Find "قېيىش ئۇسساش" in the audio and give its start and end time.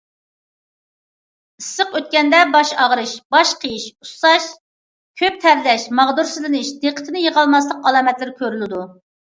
3.65-4.49